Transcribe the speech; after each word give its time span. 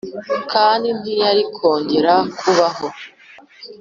kandi 0.51 0.87
ntiyari 0.99 1.43
kongera 1.55 2.13
kubaho. 2.39 2.87